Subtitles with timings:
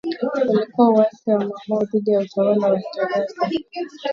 [0.53, 3.35] Ulikuwa uasi wa Mau Mau dhidi ya utawala wa Uingereza